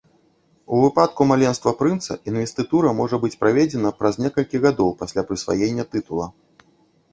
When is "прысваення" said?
5.31-5.89